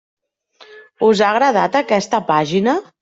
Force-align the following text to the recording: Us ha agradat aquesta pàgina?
Us 1.09 1.21
ha 1.25 1.29
agradat 1.33 1.77
aquesta 1.81 2.23
pàgina? 2.31 2.75